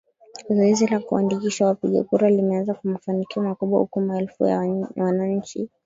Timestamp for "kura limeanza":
2.03-2.73